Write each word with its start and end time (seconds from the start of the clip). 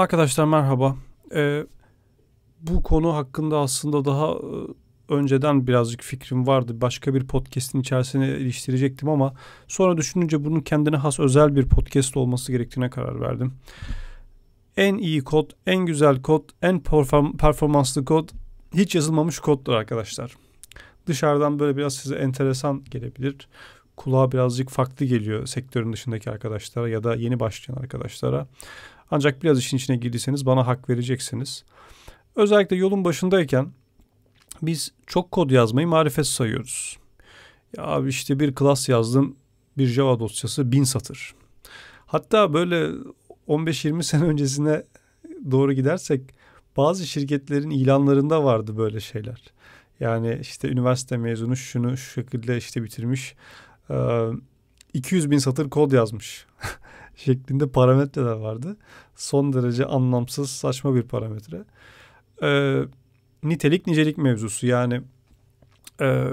Arkadaşlar 0.00 0.44
merhaba. 0.44 0.96
Ee, 1.34 1.66
bu 2.60 2.82
konu 2.82 3.14
hakkında 3.14 3.58
aslında 3.58 4.04
daha 4.04 4.32
e, 4.32 4.38
önceden 5.08 5.66
birazcık 5.66 6.02
fikrim 6.02 6.46
vardı. 6.46 6.80
Başka 6.80 7.14
bir 7.14 7.26
podcast'in 7.26 7.80
içerisine 7.80 8.28
iliştirecektim 8.28 9.08
ama 9.08 9.34
sonra 9.68 9.96
düşününce 9.96 10.44
bunun 10.44 10.60
kendine 10.60 10.96
has 10.96 11.20
özel 11.20 11.56
bir 11.56 11.68
podcast 11.68 12.16
olması 12.16 12.52
gerektiğine 12.52 12.90
karar 12.90 13.20
verdim. 13.20 13.54
En 14.76 14.98
iyi 14.98 15.24
kod, 15.24 15.50
en 15.66 15.86
güzel 15.86 16.22
kod, 16.22 16.48
en 16.62 16.80
perform 16.80 17.36
performanslı 17.36 18.04
kod 18.04 18.28
hiç 18.74 18.94
yazılmamış 18.94 19.38
koddur 19.38 19.72
arkadaşlar. 19.72 20.36
Dışarıdan 21.06 21.58
böyle 21.58 21.76
biraz 21.76 21.94
size 21.94 22.14
enteresan 22.14 22.84
gelebilir. 22.90 23.48
Kulağa 23.96 24.32
birazcık 24.32 24.70
farklı 24.70 25.06
geliyor 25.06 25.46
sektörün 25.46 25.92
dışındaki 25.92 26.30
arkadaşlara 26.30 26.88
ya 26.88 27.04
da 27.04 27.14
yeni 27.14 27.40
başlayan 27.40 27.76
arkadaşlara. 27.76 28.46
Ancak 29.10 29.42
biraz 29.42 29.58
işin 29.58 29.76
içine 29.76 29.96
girdiyseniz 29.96 30.46
bana 30.46 30.66
hak 30.66 30.88
vereceksiniz. 30.90 31.64
Özellikle 32.36 32.76
yolun 32.76 33.04
başındayken 33.04 33.72
biz 34.62 34.92
çok 35.06 35.30
kod 35.30 35.50
yazmayı 35.50 35.86
marifet 35.86 36.26
sayıyoruz. 36.26 36.98
Ya 37.76 38.00
işte 38.08 38.40
bir 38.40 38.54
klas 38.54 38.88
yazdım 38.88 39.36
bir 39.78 39.86
Java 39.86 40.20
dosyası 40.20 40.72
bin 40.72 40.84
satır. 40.84 41.34
Hatta 42.06 42.52
böyle 42.52 42.90
15-20 43.48 44.02
sene 44.02 44.24
öncesine 44.24 44.82
doğru 45.50 45.72
gidersek 45.72 46.20
bazı 46.76 47.06
şirketlerin 47.06 47.70
ilanlarında 47.70 48.44
vardı 48.44 48.76
böyle 48.76 49.00
şeyler. 49.00 49.42
Yani 50.00 50.38
işte 50.40 50.68
üniversite 50.68 51.16
mezunu 51.16 51.56
şunu 51.56 51.96
şu 51.96 52.10
şekilde 52.12 52.56
işte 52.56 52.82
bitirmiş. 52.82 53.34
200 54.92 55.30
bin 55.30 55.38
satır 55.38 55.70
kod 55.70 55.92
yazmış 55.92 56.46
şeklinde 57.24 57.68
parametreler 57.68 58.32
vardı. 58.32 58.76
Son 59.16 59.52
derece 59.52 59.84
anlamsız 59.84 60.50
saçma 60.50 60.94
bir 60.94 61.02
parametre. 61.02 61.64
Ee, 62.42 62.82
nitelik 63.42 63.86
nicelik 63.86 64.18
mevzusu 64.18 64.66
yani 64.66 65.02
e, 66.00 66.26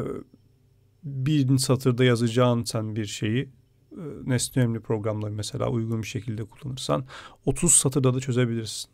bin 1.04 1.58
satırda 1.58 2.04
yazacağın 2.04 2.64
sen 2.64 2.96
bir 2.96 3.06
şeyi 3.06 3.50
e, 3.92 4.04
nesne 4.26 4.64
önemli 4.64 4.80
programları 4.80 5.32
mesela 5.32 5.70
uygun 5.70 6.02
bir 6.02 6.08
şekilde 6.08 6.44
kullanırsan 6.44 7.06
30 7.46 7.74
satırda 7.74 8.14
da 8.14 8.20
çözebilirsin. 8.20 8.92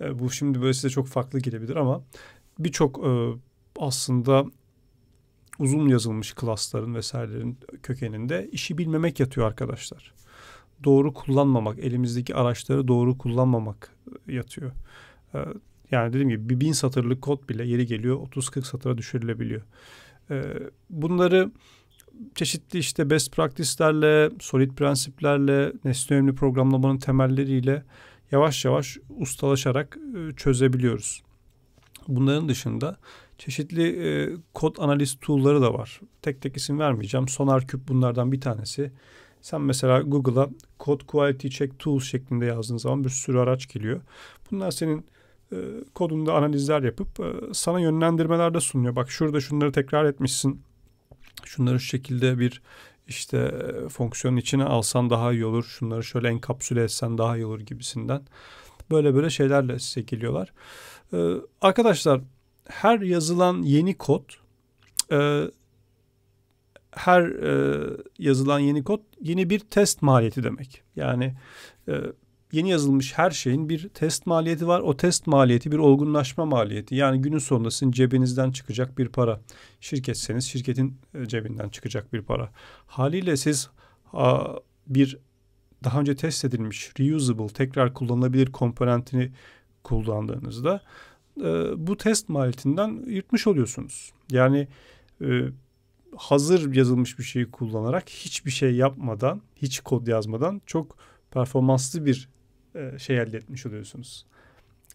E, 0.00 0.18
bu 0.18 0.30
şimdi 0.30 0.62
böyle 0.62 0.74
size 0.74 0.90
çok 0.90 1.06
farklı 1.06 1.38
gelebilir 1.38 1.76
ama 1.76 2.02
birçok 2.58 3.06
e, 3.06 3.10
aslında 3.78 4.44
uzun 5.58 5.88
yazılmış 5.88 6.32
klasların 6.34 6.94
vesairelerin 6.94 7.58
kökeninde 7.82 8.48
işi 8.52 8.78
bilmemek 8.78 9.20
yatıyor 9.20 9.46
arkadaşlar. 9.46 10.21
Doğru 10.84 11.14
kullanmamak, 11.14 11.78
elimizdeki 11.78 12.34
araçları 12.34 12.88
doğru 12.88 13.18
kullanmamak 13.18 13.96
yatıyor. 14.28 14.72
E, 15.34 15.38
yani 15.90 16.12
dediğim 16.12 16.28
gibi 16.28 16.48
bir 16.48 16.60
bin 16.60 16.72
satırlık 16.72 17.22
kod 17.22 17.48
bile 17.48 17.64
yeri 17.64 17.86
geliyor 17.86 18.16
30-40 18.16 18.62
satıra 18.62 18.98
düşürülebiliyor. 18.98 19.62
Ee, 20.30 20.42
bunları 20.90 21.50
çeşitli 22.34 22.78
işte 22.78 23.10
best 23.10 23.32
practice'lerle, 23.32 24.30
solid 24.40 24.70
prensiplerle, 24.70 25.72
nesne 25.84 26.16
önemli 26.16 26.34
programlamanın 26.34 26.98
temelleriyle 26.98 27.82
yavaş 28.32 28.64
yavaş 28.64 28.98
ustalaşarak 29.18 29.98
e, 30.16 30.32
çözebiliyoruz. 30.36 31.22
Bunların 32.08 32.48
dışında 32.48 32.96
çeşitli 33.38 34.06
e, 34.06 34.36
kod 34.54 34.76
analiz 34.78 35.18
tool'ları 35.20 35.62
da 35.62 35.74
var. 35.74 36.00
Tek 36.22 36.42
tek 36.42 36.56
isim 36.56 36.78
vermeyeceğim. 36.78 37.28
SonarCube 37.28 37.88
bunlardan 37.88 38.32
bir 38.32 38.40
tanesi. 38.40 38.92
Sen 39.42 39.60
mesela 39.60 40.00
Google'a 40.00 40.48
Code 40.80 41.04
Quality 41.06 41.48
Check 41.48 41.78
Tools 41.78 42.04
şeklinde 42.04 42.46
yazdığın 42.46 42.76
zaman 42.76 43.04
bir 43.04 43.10
sürü 43.10 43.38
araç 43.38 43.72
geliyor. 43.72 44.00
Bunlar 44.50 44.70
senin 44.70 45.06
e, 45.52 45.56
kodunda 45.94 46.34
analizler 46.34 46.82
yapıp 46.82 47.20
e, 47.20 47.54
sana 47.54 47.80
yönlendirmeler 47.80 48.54
de 48.54 48.60
sunuyor. 48.60 48.96
Bak 48.96 49.10
şurada 49.10 49.40
şunları 49.40 49.72
tekrar 49.72 50.04
etmişsin. 50.04 50.62
Şunları 51.44 51.80
şu 51.80 51.86
şekilde 51.86 52.38
bir 52.38 52.62
işte 53.08 53.38
e, 53.38 53.88
fonksiyonun 53.88 54.36
içine 54.36 54.64
alsan 54.64 55.10
daha 55.10 55.32
iyi 55.32 55.44
olur. 55.44 55.64
Şunları 55.64 56.04
şöyle 56.04 56.28
enkapsüle 56.28 56.82
etsen 56.82 57.18
daha 57.18 57.36
iyi 57.36 57.46
olur 57.46 57.60
gibisinden. 57.60 58.22
Böyle 58.90 59.14
böyle 59.14 59.30
şeylerle 59.30 59.78
size 59.78 60.00
geliyorlar. 60.00 60.52
Arkadaşlar 61.60 62.20
her 62.68 63.00
yazılan 63.00 63.62
yeni 63.62 63.98
kod 63.98 64.22
her 66.92 67.32
yazılan 68.18 68.58
yeni 68.58 68.84
kod 68.84 69.00
yeni 69.20 69.50
bir 69.50 69.58
test 69.58 70.02
maliyeti 70.02 70.42
demek. 70.42 70.82
Yani 70.96 71.34
yeni 72.52 72.70
yazılmış 72.70 73.18
her 73.18 73.30
şeyin 73.30 73.68
bir 73.68 73.88
test 73.88 74.26
maliyeti 74.26 74.66
var. 74.66 74.80
O 74.80 74.96
test 74.96 75.26
maliyeti 75.26 75.72
bir 75.72 75.78
olgunlaşma 75.78 76.44
maliyeti. 76.44 76.94
Yani 76.94 77.22
günün 77.22 77.38
sonunda 77.38 77.70
sizin 77.70 77.90
cebinizden 77.90 78.50
çıkacak 78.50 78.98
bir 78.98 79.08
para. 79.08 79.40
Şirketseniz 79.80 80.44
şirketin 80.44 80.98
e, 81.14 81.26
cebinden 81.26 81.68
çıkacak 81.68 82.12
bir 82.12 82.22
para. 82.22 82.50
Haliyle 82.86 83.36
siz 83.36 83.70
bir 84.86 85.18
daha 85.84 86.00
önce 86.00 86.16
test 86.16 86.44
edilmiş 86.44 86.92
reusable 87.00 87.48
tekrar 87.48 87.94
kullanılabilir 87.94 88.52
komponentini 88.52 89.30
kullandığınızda 89.84 90.80
e, 91.40 91.44
bu 91.86 91.96
test 91.96 92.28
maliyetinden 92.28 93.04
yırtmış 93.06 93.46
oluyorsunuz. 93.46 94.12
Yani 94.30 94.68
e, 95.20 95.42
hazır 96.16 96.74
yazılmış 96.74 97.18
bir 97.18 97.24
şeyi 97.24 97.50
kullanarak 97.50 98.08
hiçbir 98.08 98.50
şey 98.50 98.74
yapmadan, 98.74 99.42
hiç 99.56 99.80
kod 99.80 100.06
yazmadan 100.06 100.62
çok 100.66 100.96
performanslı 101.30 102.06
bir 102.06 102.28
e, 102.74 102.98
şey 102.98 103.18
elde 103.18 103.36
etmiş 103.36 103.66
oluyorsunuz. 103.66 104.26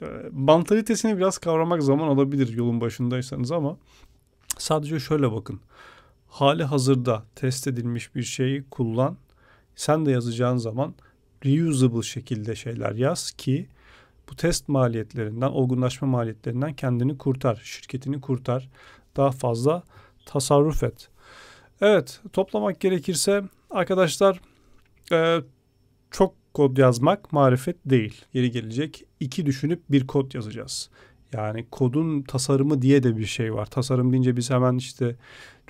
E, 0.01 0.05
mantalitesini 0.31 1.17
biraz 1.17 1.37
kavramak 1.37 1.83
zaman 1.83 2.07
alabilir 2.07 2.53
yolun 2.53 2.81
başındaysanız 2.81 3.51
ama 3.51 3.77
sadece 4.57 4.99
şöyle 4.99 5.31
bakın. 5.31 5.59
Hali 6.27 6.63
hazırda 6.63 7.23
test 7.35 7.67
edilmiş 7.67 8.15
bir 8.15 8.23
şeyi 8.23 8.63
kullan. 8.71 9.17
Sen 9.75 10.05
de 10.05 10.11
yazacağın 10.11 10.57
zaman 10.57 10.95
reusable 11.45 12.01
şekilde 12.01 12.55
şeyler 12.55 12.91
yaz 12.91 13.31
ki 13.31 13.67
bu 14.29 14.35
test 14.35 14.67
maliyetlerinden, 14.67 15.47
olgunlaşma 15.47 16.07
maliyetlerinden 16.07 16.73
kendini 16.73 17.17
kurtar, 17.17 17.61
şirketini 17.63 18.21
kurtar. 18.21 18.69
Daha 19.15 19.31
fazla 19.31 19.83
tasarruf 20.27 20.83
et. 20.83 21.09
Evet, 21.81 22.21
toplamak 22.33 22.79
gerekirse 22.79 23.43
arkadaşlar 23.69 24.41
e, 25.11 25.41
çok 26.11 26.33
kod 26.53 26.77
yazmak 26.77 27.33
marifet 27.33 27.77
değil. 27.85 28.25
Yeri 28.33 28.51
gelecek 28.51 29.05
iki 29.19 29.45
düşünüp 29.45 29.81
bir 29.89 30.07
kod 30.07 30.33
yazacağız. 30.33 30.89
Yani 31.33 31.65
kodun 31.71 32.21
tasarımı 32.21 32.81
diye 32.81 33.03
de 33.03 33.17
bir 33.17 33.25
şey 33.25 33.53
var. 33.53 33.65
Tasarım 33.65 34.11
deyince 34.11 34.37
biz 34.37 34.49
hemen 34.49 34.75
işte 34.75 35.15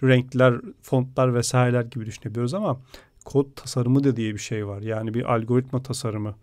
renkler, 0.03 0.61
fontlar 0.81 1.35
vesaireler 1.35 1.83
gibi 1.83 2.05
düşünebiliyoruz 2.05 2.53
ama 2.53 2.81
kod 3.25 3.45
tasarımı 3.55 4.03
da 4.03 4.15
diye 4.15 4.33
bir 4.33 4.39
şey 4.39 4.67
var. 4.67 4.81
Yani 4.81 5.13
bir 5.13 5.33
algoritma 5.33 5.83
tasarımı. 5.83 6.35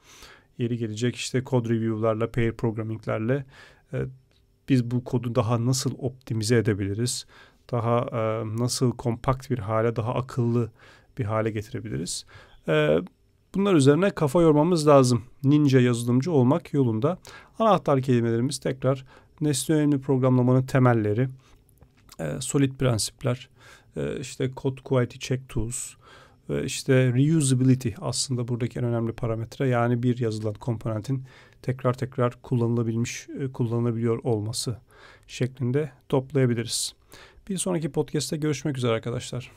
Yeri 0.59 0.79
gelecek 0.79 1.17
işte 1.17 1.45
kod 1.45 1.69
review'larla, 1.69 2.31
pair 2.31 2.53
programming'lerle 2.53 3.45
e, 3.93 4.03
biz 4.69 4.91
bu 4.91 5.05
kodu 5.05 5.35
daha 5.35 5.67
nasıl 5.67 5.95
optimize 5.99 6.57
edebiliriz? 6.57 7.27
Daha 7.71 7.99
e, 8.13 8.45
nasıl 8.59 8.93
kompakt 8.93 9.51
bir 9.51 9.59
hale, 9.59 9.97
daha 9.97 10.15
akıllı 10.15 10.71
bir 11.19 11.25
hale 11.25 11.51
getirebiliriz? 11.51 12.27
E, 12.69 12.99
Bunlar 13.55 13.75
üzerine 13.75 14.11
kafa 14.11 14.43
yormamız 14.43 14.87
lazım. 14.89 15.23
Ninja 15.45 15.81
yazılımcı 15.81 16.33
olmak 16.33 16.73
yolunda. 16.73 17.19
Anahtar 17.59 18.03
kelimelerimiz 18.03 18.59
tekrar 18.59 19.05
nesne 19.41 19.77
önemli 19.77 20.01
programlamanın 20.01 20.63
temelleri, 20.63 21.29
e, 22.21 22.41
solid 22.41 22.73
prensipler, 22.73 23.49
e, 23.97 24.21
işte 24.21 24.51
code 24.57 24.81
quality 24.83 25.19
check 25.19 25.49
tools, 25.49 25.95
ve 26.51 26.65
işte 26.65 27.13
reusability 27.13 27.89
aslında 28.01 28.49
buradaki 28.49 28.79
en 28.79 28.85
önemli 28.85 29.13
parametre. 29.13 29.69
Yani 29.69 30.03
bir 30.03 30.19
yazılan 30.19 30.55
komponentin 30.55 31.25
tekrar 31.63 31.93
tekrar 31.93 32.43
kullanılabilmiş, 32.43 33.29
e, 33.41 33.53
kullanılabiliyor 33.53 34.19
olması 34.25 34.77
şeklinde 35.27 35.91
toplayabiliriz. 36.09 36.95
Bir 37.49 37.59
sonraki 37.59 37.93
podcast'te 37.93 38.37
görüşmek 38.37 38.79
üzere 38.79 38.93
arkadaşlar. 38.93 39.51